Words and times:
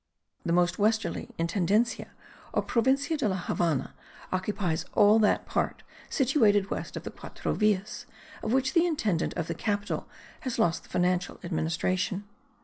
The 0.43 0.51
most 0.51 0.79
westerly 0.79 1.29
intendencia, 1.37 2.07
or 2.53 2.63
Provincia 2.63 3.15
de 3.17 3.29
la 3.29 3.35
Havannah, 3.37 3.93
occupies 4.31 4.83
all 4.95 5.19
that 5.19 5.45
part 5.45 5.83
situated 6.09 6.71
west 6.71 6.97
of 6.97 7.03
the 7.03 7.11
Quatro 7.11 7.53
Villas, 7.53 8.07
of 8.41 8.51
which 8.51 8.73
the 8.73 8.87
intendant 8.87 9.35
of 9.35 9.45
the 9.45 9.53
capital 9.53 10.07
has 10.39 10.57
lost 10.57 10.81
the 10.81 10.89
financial 10.89 11.39
administration. 11.43 12.23